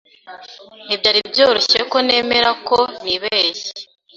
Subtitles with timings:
[0.85, 3.71] Ntibyari byoroshye ko nemera ko nibeshye.